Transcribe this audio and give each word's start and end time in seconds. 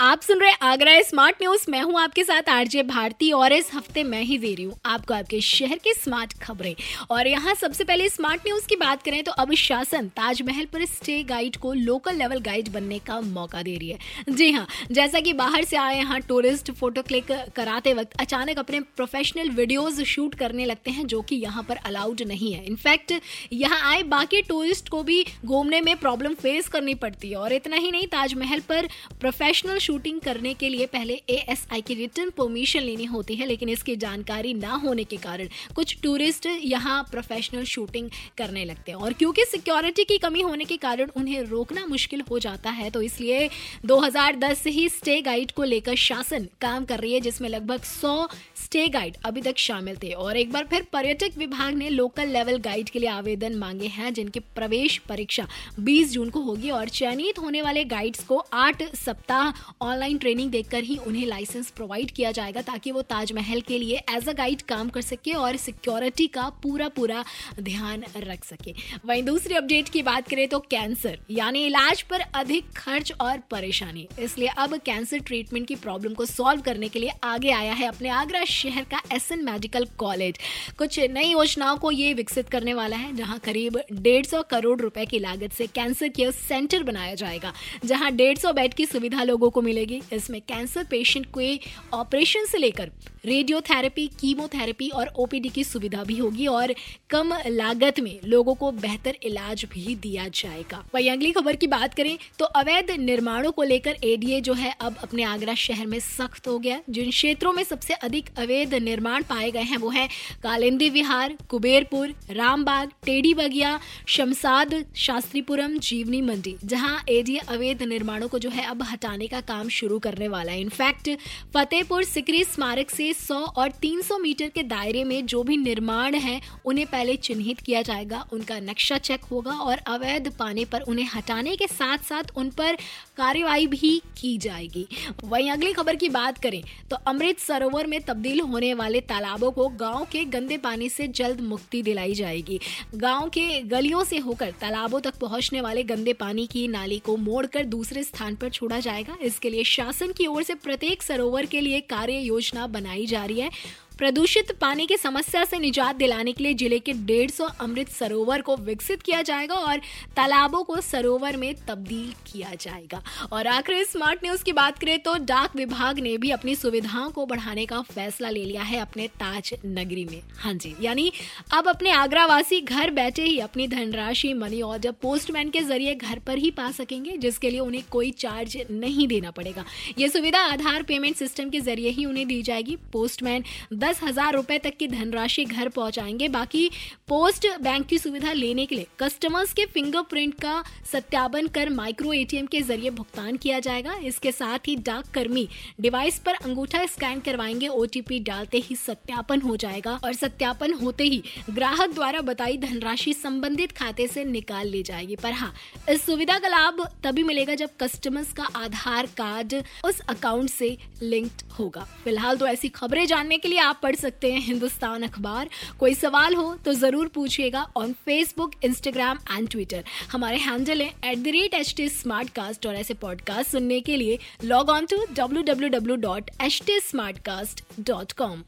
आप 0.00 0.22
सुन 0.22 0.40
रहे 0.40 0.52
आगरा 0.62 0.92
स्मार्ट 1.02 1.36
न्यूज़ 1.40 1.64
मैं 1.70 1.80
हूँ 1.80 1.98
आपके 2.00 2.22
साथ 2.24 2.48
आरजे 2.48 2.82
भारती 2.82 3.30
और 3.32 3.52
इस 3.52 3.68
हफ़्ते 3.74 4.02
मैं 4.04 4.22
ही 4.22 4.38
दे 4.38 4.52
रही 4.54 4.64
हूँ 4.64 4.74
आपको 4.84 5.14
आपके 5.14 5.40
शहर 5.40 5.78
की 5.84 5.92
स्मार्ट 5.94 6.32
खबरें। 6.42 6.74
और 7.10 7.26
यहाँ 7.26 7.54
सबसे 7.54 7.84
पहले 7.84 8.08
स्मार्ट 8.08 8.46
न्यूज़ 8.46 8.66
की 8.68 8.76
बात 8.76 9.02
करें 9.02 9.22
तो 9.24 9.32
अब 9.32 9.52
शासन 9.54 10.08
ताजमहल 10.16 10.64
पर 10.72 10.84
स्टे 10.86 11.22
गाइड 11.24 11.56
को 11.56 11.72
लोकल 11.72 12.16
लेवल 12.16 12.40
गाइड 12.40 12.68
बनने 12.72 12.98
का 12.98 13.20
मौका 13.20 13.62
दे 13.62 13.76
रही 13.76 13.90
है। 13.90 13.98
जी 14.30 14.50
हाँ 14.52 14.66
जैसा 14.90 15.20
कि 15.20 15.32
बाहर 15.32 15.64
से 15.64 15.76
आए 15.76 15.96
यहाँ 15.98 16.20
टूरिस्ट 16.22 16.70
फ़ोटो 16.72 17.02
क्लिक 17.02 17.32
कराते 17.56 17.94
वक्त 17.94 18.20
अचानक 18.20 18.58
अपने 18.58 18.80
प्रोफेशनल 18.96 19.50
वीडियोज़ 19.52 20.02
शूट 20.04 20.34
करने 20.34 20.66
लगते 20.66 20.90
हैं, 20.90 21.06
जो 21.06 21.22
कि 21.22 21.36
यहाँ 21.36 21.62
पर 21.62 21.76
अलाउड 21.76 22.22
नहीं 22.24 22.52
है। 22.52 22.64
इनफैक्ट 22.64 23.14
यहाँ 23.52 23.80
आए 23.92 24.02
बाकी 24.10 24.42
टूरिस्ट 24.42 24.88
को 24.88 25.02
भी 25.04 25.24
घूमने 25.44 25.80
में 25.80 25.96
प्रॉब्लम 25.96 26.34
फेस 26.36 26.68
करनी 26.68 26.94
पड़ती 26.96 27.30
है। 27.30 27.36
और 27.36 27.52
इतना 27.52 27.76
ही 27.76 27.90
नहीं, 27.90 28.06
ताजमहल 28.08 28.60
पर 28.68 28.88
प्रोफेशनल 29.20 29.82
शूटिंग 29.84 30.20
करने 30.20 30.54
के 30.54 30.68
लिए 30.68 30.86
पहले 30.88 31.14
एएसआई 31.30 31.80
की 31.80 31.94
रिटर्न 31.94 32.30
परमिशन 32.38 32.80
लेनी 32.82 33.04
होती 33.06 33.34
है, 33.34 33.46
लेकिन 33.46 33.68
इसकी 33.68 33.96
जानकारी 33.98 34.54
ना 34.56 34.74
होने 34.76 35.04
के 35.04 35.16
कारण 35.18 35.48
कुछ 35.74 35.96
टूरिस्ट 36.02 36.46
यहाँ 36.46 37.02
प्रोफेशनल 37.10 37.64
शूटिंग 37.66 38.08
करने 38.38 38.64
लगते 38.64 38.92
हैं। 38.92 38.98
और 38.98 39.12
क्योंकि 39.12 39.44
सिक्योरिटी 39.44 40.04
की 40.04 40.18
कमी 40.18 40.40
होने 40.42 40.64
के 40.64 40.76
कारण 40.78 41.10
उन्हें 41.16 41.40
रोकना 41.44 41.86
मुश्किल 41.86 42.22
हो 42.30 42.38
जाता 42.38 42.70
है 42.70 42.90
तो 42.90 43.02
इसलिए 43.02 43.48
2010 43.86 44.62
से 44.62 44.70
ही 44.70 44.88
स्टे 44.88 45.20
गाइड 45.22 45.52
को 45.52 45.64
लेकर 45.64 45.94
शासन 45.96 46.48
काम 46.60 46.84
कर 46.84 47.00
रही 47.00 47.12
है, 47.12 47.20
जिसमें 47.20 47.48
लगभग 47.48 47.82
100 47.82 48.28
स्टे 48.56 48.86
गाइड 48.88 49.16
अभी 49.24 49.42
तक 49.42 49.58
शामिल 49.58 49.96
थे। 50.02 50.12
और 50.14 50.36
एक 50.36 50.52
बार 50.52 50.66
फिर 50.70 50.86
पर्यटक 50.92 51.38
विभाग 51.38 51.74
ने 51.74 51.88
लोकल 51.90 52.28
लेवल 52.28 52.58
गाइड 52.60 52.88
के 52.90 52.98
लिए 52.98 53.08
आवेदन 53.10 53.54
मांगे 53.56 53.86
हैं, 53.88 54.12
जिनकी 54.14 54.40
प्रवेश 54.56 54.98
परीक्षा 55.08 55.46
20 55.80 56.12
जून 56.12 56.30
को 56.30 56.40
होगी, 56.42 56.70
और 56.70 56.88
चयनित 56.90 57.38
होने 57.38 57.62
वाले 57.62 57.84
गाइड्स 57.86 58.24
को 58.24 58.38
आठ 58.54 58.82
सप्ताह 58.96 59.50
ऑनलाइन 59.80 60.18
ट्रेनिंग 60.18 60.50
देकर 60.50 60.82
ही 60.82 60.96
उन्हें 61.06 61.26
लाइसेंस 61.26 61.70
प्रोवाइड 61.70 62.10
किया 62.10 62.30
जाएगा 62.32 62.62
ताकि 62.62 62.90
वो 62.90 63.02
ताजमहल 63.04 63.60
के 63.60 63.78
लिए 63.78 64.02
एज 64.10 64.28
अ 64.28 64.32
गाइड 64.32 64.62
काम 64.62 64.88
कर 64.88 65.02
सके 65.02 65.32
और 65.34 65.56
सिक्योरिटी 65.56 66.26
का 66.26 66.48
पूरा 66.62 66.88
पूरा 66.88 67.24
ध्यान 67.60 68.04
रख 68.18 68.44
सके। 68.44 68.74
वहीं 69.06 69.22
दूसरी 69.22 69.54
अपडेट 69.54 69.88
की 69.88 70.02
बात 70.02 70.28
करें 70.28 70.46
तो 70.48 70.58
कैंसर 70.70 71.18
यानी 71.30 71.64
इलाज 71.66 72.02
पर 72.02 72.20
अधिक 72.34 72.72
खर्च 72.76 73.12
और 73.20 73.38
परेशानी। 73.50 74.06
इसलिए 74.18 74.48
अब 74.48 74.76
कैंसर 74.86 75.18
ट्रीटमेंट 75.20 75.66
की 75.68 75.74
प्रॉब्लम 75.76 76.14
को 76.14 76.26
सॉल्व 76.26 76.60
करने 76.62 76.88
के 76.88 76.98
लिए 76.98 77.10
आगे 77.24 77.50
आया 77.52 77.72
है 77.72 77.86
अपने 77.86 78.08
आगरा 78.10 78.44
शहर 78.46 78.84
का 78.84 79.00
एसएन 79.12 79.44
मेडिकल 79.44 79.86
कॉलेज 79.98 80.38
कुछ 80.78 80.98
नई 81.10 81.30
योजनाओं 81.30 81.76
को 81.76 81.90
ये 81.90 82.12
विकसित 82.14 82.48
करने 82.48 82.74
वाला 82.74 82.96
है, 82.96 83.14
जहाँ 83.16 83.38
करीब 83.38 83.80
डेढ़ 83.92 84.26
सौ 84.26 84.42
करोड़ 84.50 84.80
रुपए 84.80 85.04
की 85.06 85.18
लागत 85.18 85.52
से 85.52 85.66
कैंसर 85.66 86.08
केयर 86.08 86.30
सेंटर 86.32 86.82
बनाया 86.82 87.14
जाएगा, 87.14 87.52
जहाँ 87.84 88.10
डेढ़ 88.12 88.38
सौ 88.38 88.52
बेड 88.52 88.74
की 88.74 88.86
सुविधा 88.86 89.22
लोगों 89.22 89.50
को 89.50 89.62
मिलेगी। 89.64 90.00
इसमें 90.12 90.40
कैंसर 90.42 90.84
पेशेंट 90.86 91.26
के 91.28 91.58
ऑपरेशन 91.94 92.44
से 92.44 92.58
लेकर 92.58 92.90
रेडियोथेरेपी, 93.24 94.06
कीमोथेरेपी 94.20 94.88
और 94.90 95.12
ओपीडी 95.16 95.48
की 95.48 95.64
सुविधा 95.64 96.02
भी 96.04 96.16
होगी 96.16 96.46
और 96.48 96.74
कम 97.10 97.32
लागत 97.48 98.00
में 98.00 98.18
लोगों 98.24 98.54
को 98.54 98.70
बेहतर 98.74 99.16
इलाज 99.24 99.64
भी 99.72 99.94
दिया 99.96 100.26
जाएगा। 100.34 100.82
वही 100.94 101.08
अगली 101.08 101.30
खबर 101.32 101.56
की 101.56 101.66
बात 101.68 101.94
करें 101.94 102.16
तो 102.38 102.44
अवैध 102.54 102.90
निर्माणों 103.00 103.52
को 103.52 103.62
लेकर 103.64 103.96
एडीए 104.04 104.40
जो 104.40 104.54
है 104.54 104.74
अब 104.80 104.96
अपने 105.02 105.22
आगरा 105.24 105.54
शहर 105.56 105.86
में 105.86 105.98
सख्त 106.00 106.48
हो 106.48 106.58
गया। 106.58 106.80
जिन 106.90 107.10
क्षेत्रों 107.10 107.52
में 107.52 107.62
सबसे 107.64 107.94
अधिक 107.94 108.28
अवैध 108.38 108.74
निर्माण 108.74 109.22
पाए 109.24 109.50
गए 109.50 109.62
हैं 109.62 109.76
वो 109.76 109.90
है 109.90 110.06
कालिंदी 110.42 110.88
विहार, 110.90 111.36
कुबेरपुर, 111.48 112.14
रामबाग 112.30 112.90
टेडी 113.04 113.32
बगिया 113.34 113.78
शमसाद, 114.08 114.84
शास्त्रीपुरम, 114.96 115.78
जीवनी 115.80 116.20
मंडी, 116.22 116.56
जहाँ 116.64 117.02
एडीए 117.08 117.38
अवैध 117.48 117.82
निर्माणों 117.84 118.28
को 118.28 118.38
जो 118.38 118.50
है 118.50 118.64
अब 118.66 118.82
हटाने 118.82 119.26
का 119.26 119.40
काम 119.54 119.68
शुरू 119.70 119.98
करने 120.00 120.28
वाला 120.28 120.52
है। 120.52 120.60
इनफैक्ट 120.60 121.10
फतेहपुर 121.54 122.04
सिकरी 122.04 122.42
स्मारक 122.46 122.90
से 122.90 123.12
100 123.14 123.42
और 123.56 123.70
300 123.82 124.18
मीटर 124.18 124.48
के 124.48 124.62
दायरे 124.64 125.04
में 125.04 125.26
जो 125.26 125.42
भी 125.42 125.56
निर्माण 125.58 126.14
है, 126.16 126.40
उन्हें 126.64 126.86
पहले 126.86 127.16
चिन्हित 127.18 127.60
किया 127.60 127.82
जाएगा। 127.82 128.24
उनका 128.32 128.58
नक्शा 128.60 128.98
चेक 129.00 129.24
होगा 129.24 129.52
और 129.52 129.78
अवैध 129.88 130.30
पाने 130.38 130.64
पर 130.64 130.80
उन्हें 130.82 131.08
हटाने 131.14 131.54
के 131.56 131.66
साथ 131.68 131.98
साथ 132.04 132.30
उन 132.36 132.50
पर 132.50 132.76
कार्यवाही 133.16 133.66
भी 133.66 133.90
की 134.18 134.36
जाएगी। 134.38 134.86
वहीं 135.24 135.50
अगली 135.50 135.72
खबर 135.72 135.96
की 135.96 136.08
बात 136.10 136.38
करें 136.38 136.62
तो 136.90 136.96
अमृत 137.06 137.38
सरोवर 137.38 137.86
में 137.86 138.00
तब्दील 138.02 138.40
होने 138.42 138.72
वाले 138.74 139.00
तालाबों 139.04 139.50
को 139.52 139.68
गाँव 139.80 140.06
के 140.12 140.24
गंदे 140.26 140.56
पानी 140.58 140.88
से 140.88 141.06
जल्द 141.10 141.40
मुक्ति 141.42 141.82
दिलाई 141.82 142.14
जाएगी। 142.14 142.58
गाँव 142.96 143.28
के 143.28 143.60
गलियों 143.66 144.02
से 144.04 144.18
होकर 144.18 144.50
तालाबों 144.60 145.00
तक 145.00 145.18
पहुँचने 145.20 145.60
वाले 145.60 145.82
गंदे 145.84 146.12
पानी 146.14 146.46
की 146.46 146.66
नाली 146.68 146.98
को 146.98 147.16
मोड़कर 147.18 147.64
दूसरे 147.66 148.02
स्थान 148.02 148.34
पर 148.36 148.48
छोड़ा 148.50 148.80
जाएगा। 148.80 149.16
इसके 149.22 149.43
लिए 149.50 149.64
शासन 149.64 150.12
की 150.12 150.26
ओर 150.26 150.42
से 150.42 150.54
प्रत्येक 150.54 151.02
सरोवर 151.02 151.46
के 151.46 151.60
लिए 151.60 151.80
कार्य 151.80 152.18
योजना 152.18 152.66
बनाई 152.66 153.06
जा 153.06 153.24
रही 153.24 153.40
है। 153.40 153.50
प्रदूषित 153.98 154.50
पानी 154.60 154.86
की 154.86 154.96
समस्या 154.96 155.44
से 155.44 155.58
निजात 155.58 155.96
दिलाने 155.96 156.32
के 156.32 156.42
लिए 156.44 156.54
ज़िले 156.54 156.78
के 156.78 156.92
150 156.92 157.60
अमृत 157.60 157.88
सरोवर 157.90 158.40
को 158.42 158.56
विकसित 158.58 159.02
किया 159.02 159.20
जाएगा 159.22 159.54
और 159.54 159.80
तालाबों 160.16 160.62
को 160.64 160.80
सरोवर 160.80 161.36
में 161.36 161.54
तब्दील 161.68 162.12
किया 162.26 162.54
जाएगा। 162.60 163.02
और 163.32 163.46
आखिर 163.46 163.84
स्मार्ट 163.84 164.24
न्यूज़ 164.24 164.42
की 164.44 164.52
बात 164.52 164.78
करें 164.78 164.98
तो 164.98 165.14
डाक 165.24 165.54
विभाग 165.56 165.98
ने 165.98 166.16
भी 166.18 166.30
अपनी 166.30 166.54
सुविधाओं 166.54 167.10
को 167.10 167.26
बढ़ाने 167.26 167.66
का 167.66 167.80
फैसला 167.84 168.30
ले 168.30 168.44
लिया 168.44 168.62
है 168.62 168.80
अपने 168.80 169.06
ताज 169.14 169.52
नगरी 169.66 170.04
में। 170.04 170.20
हाँ 170.38 170.54
जी, 170.54 170.74
यानी 170.82 171.10
अब 171.52 171.68
अपने 171.68 171.90
आगरा 171.92 172.26
वासी 172.26 172.60
घर 172.60 172.90
बैठे 172.92 173.22
ही 173.22 173.38
अपनी 173.40 173.68
धनराशि 173.68 174.32
मनी 174.34 174.60
ऑर्डर 174.62 174.90
पोस्टमैन 175.02 175.50
के 175.50 175.60
ज़रिए 175.62 175.94
घर 175.94 176.18
पर 176.18 176.38
ही 176.38 176.50
पा 176.50 176.70
सकेंगे, 176.72 177.16
जिसके 177.18 177.50
लिए 177.50 177.60
उन्हें 177.60 177.82
कोई 177.90 178.10
चार्ज 178.12 178.56
नहीं 178.70 179.08
देना 179.08 179.30
पड़ेगा। 179.30 179.64
ये 179.98 180.08
सुविधा 180.08 180.40
आधार 180.42 180.82
पेमेंट 180.82 181.16
सिस्टम 181.16 181.50
के 181.50 181.60
ज़रिए 181.60 181.90
ही 181.90 182.04
उन्हें 182.04 182.26
दी 182.28 182.42
जाएगी। 182.42 182.76
पोस्टमैन 182.92 183.44
दस 183.84 184.00
हज़ार 184.02 184.32
रुपए 184.34 184.58
तक 184.58 184.76
की 184.78 184.86
धनराशि 184.88 185.44
घर 185.44 185.68
पहुंचाएँगे। 185.70 186.28
बाकी 186.30 186.68
पोस्ट 187.08 187.46
बैंक 187.62 187.86
की 187.86 187.98
सुविधा 187.98 188.32
लेने 188.32 188.64
के 188.66 188.74
लिए 188.74 188.86
कस्टमर्स 189.00 189.52
के 189.52 189.64
फिंगरप्रिंट 189.66 190.34
का 190.34 190.62
सत्यापन 190.92 191.46
कर 191.46 191.68
माइक्रो 191.70 192.12
एटीएम 192.12 192.46
के 192.46 192.60
ज़रिए 192.62 192.90
भुगतान 192.92 193.36
किया 193.36 193.58
जाएगा। 193.60 193.94
इसके 194.04 194.32
साथ 194.32 194.68
ही 194.68 194.76
डाक 194.78 195.10
कर्मी 195.14 195.46
डिवाइस 195.80 196.18
पर 196.18 196.34
अंगूठा 196.34 196.84
स्कैन 196.86 197.20
करवाएँगे। 197.20 197.68
ओटीपी 197.68 198.18
डालते 198.20 198.58
ही 198.60 198.76
सत्यापन 198.76 199.40
हो 199.40 199.56
जाएगा 199.56 199.98
और 200.04 200.12
सत्यापन 200.14 200.72
होते 200.74 201.04
ही 201.04 201.22
ग्राहक 201.50 201.94
द्वारा 201.94 202.20
बताई 202.22 202.56
धनराशि 202.58 203.12
संबंधित 203.12 203.72
खाते 203.72 204.06
से 204.08 204.24
निकाल 204.24 204.68
ली 204.68 204.82
जाएगी। 204.82 205.16
पर 205.16 205.32
हाँ 205.32 205.52
इस 205.90 206.06
सुविधा 206.06 206.38
का 206.38 206.48
लाभ 206.48 206.84
तभी 207.04 207.22
मिलेगा 207.24 207.54
जब 207.56 207.76
कस्टमर्स 207.80 208.32
का 208.32 208.48
आधार 208.56 209.06
कार्ड 209.16 209.54
उस 209.84 210.00
अकाउंट 210.08 210.50
से 210.50 210.76
लिंक्ड 211.02 211.42
होगा। 211.58 211.86
फ़िलहाल 212.04 212.36
तो 212.36 212.46
ऐसी 212.46 212.68
खबरें 212.70 213.06
जानने 213.06 213.38
के 213.38 213.48
लिए 213.48 213.58
आप 213.60 213.73
पढ़ 213.82 213.96
सकते 213.96 214.32
हैं 214.32 214.40
हिंदुस्तान 214.40 215.02
अखबार। 215.02 215.48
कोई 215.80 215.94
सवाल 215.94 216.34
हो 216.34 216.54
तो 216.64 216.72
ज़रूर 216.74 217.08
पूछिएगा 217.14 217.66
on 217.76 217.92
Facebook 218.06 218.54
Instagram 218.64 219.18
and 219.30 219.48
Twitter 219.50 219.84
हमारे 220.12 220.38
हैंडल 220.38 220.82
है 220.82 220.88
at 221.04 221.18
the 221.18 221.34
rate 221.34 221.54
H 221.54 221.74
T 221.76 221.88
Smartcast 222.36 222.66
और 222.66 222.74
ऐसे 222.76 222.94
पॉडकास्ट 223.04 223.50
सुनने 223.50 223.80
के 223.80 223.96
लिए 223.96 224.18
log 224.44 224.70
on 224.70 224.86
to 224.86 225.04
W 225.12 225.42
W 225.42 225.68
W 225.78 225.96
dot 226.08 226.30
H 226.42 226.60
T 226.66 226.80
Smartcast 227.26 227.64
dot 227.80 228.12
com 228.12 228.42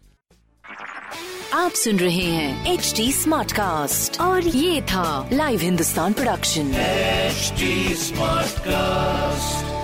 आप 1.55 1.73
सुन 1.81 1.99
रहे 1.99 2.25
हैं 2.25 2.73
एच 2.73 2.93
टी 2.97 3.11
स्मार्ट 3.13 3.53
कास्ट 3.53 4.21
और 4.21 4.47
ये 4.47 4.81
था 4.93 5.29
live 5.33 5.61
Hindustan 5.61 6.13
production 6.13 6.73
HD 7.37 7.95
Smartcast. 7.95 9.76